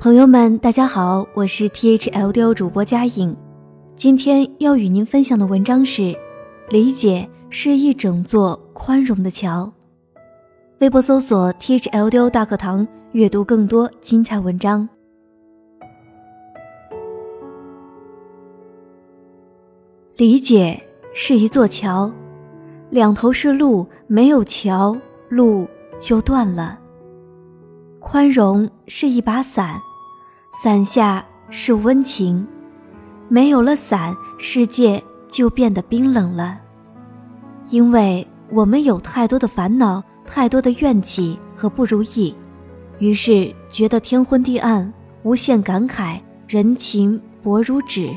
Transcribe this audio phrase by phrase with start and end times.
[0.00, 3.36] 朋友们，大家好，我是 T H L D O 主播佳颖，
[3.96, 6.16] 今天要与您分享的文章是：
[6.70, 9.70] 理解是一整座宽容的桥。
[10.78, 14.88] 微博搜索 T H L D O 大课堂，阅读更多精彩文章。
[20.16, 22.10] 理解是一座桥，
[22.88, 24.96] 两头是路，没有桥，
[25.28, 25.68] 路
[26.00, 26.78] 就断了。
[27.98, 29.78] 宽容是一把伞。
[30.52, 32.46] 伞下是温情，
[33.28, 36.60] 没有了伞，世界就变得冰冷了。
[37.70, 42.34] 因为我们有太多的烦恼，太多的怨气和不如意，
[42.98, 44.92] 于是觉得天昏地暗，
[45.22, 48.10] 无限感慨，人情薄如纸。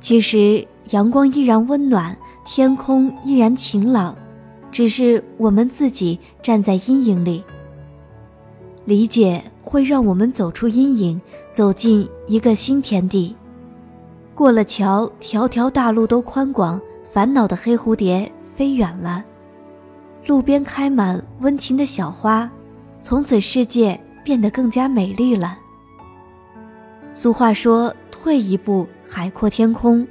[0.00, 2.14] 其实阳光依然温暖，
[2.44, 4.14] 天空依然晴朗，
[4.70, 7.42] 只是我们自己站在阴影里。
[8.84, 9.42] 理解
[9.74, 11.20] 会让我们走出阴影，
[11.52, 13.34] 走进一个新天地。
[14.32, 16.80] 过了桥，条条大路都宽广，
[17.12, 19.24] 烦恼的黑蝴蝶飞远了。
[20.26, 22.48] 路边开满温情的小花，
[23.02, 25.58] 从此世界变得更加美丽了。
[27.12, 30.06] 俗话说：“退一步，海阔天空。”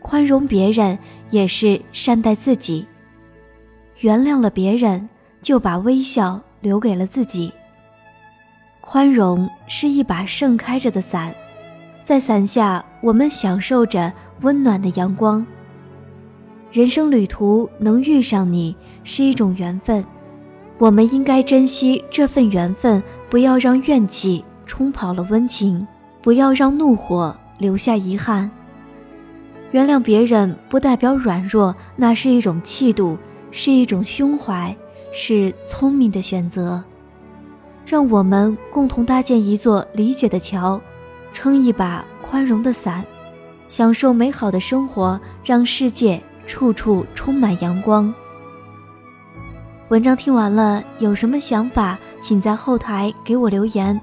[0.00, 2.86] 宽容别人也是善待自己。
[4.00, 5.06] 原谅了别人，
[5.42, 7.52] 就把微笑留给了自己。
[8.88, 11.34] 宽容是一把盛开着的伞，
[12.04, 15.44] 在伞下，我们享受着温暖的阳光。
[16.70, 20.04] 人生旅途能遇上你是一种缘分，
[20.78, 25.84] 我们应该珍惜这份缘分，不要让怨气冲跑了温情，
[26.22, 28.48] 不要让怒火留下遗憾。
[29.72, 33.18] 原谅别人不代表软弱，那是一种气度，
[33.50, 34.74] 是一种胸怀，
[35.12, 36.84] 是聪明的选择。
[37.86, 40.80] 让我们共同搭建一座理解的桥，
[41.32, 43.04] 撑一把宽容的伞，
[43.68, 48.12] 享受美好的生活，让世界处处充满阳光。
[49.88, 53.98] 文章听完了，有什么想法，请在后台给我留言。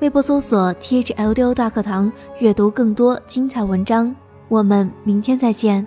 [0.00, 4.14] 微博搜索 T H L D O 大课堂，阅读更多精彩文章。
[4.48, 5.84] 我们明天再见。